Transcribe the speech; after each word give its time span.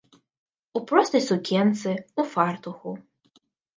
У 0.77 0.81
простай 0.91 1.21
сукенцы, 1.29 1.91
у 2.25 2.29
фартуху. 2.33 2.95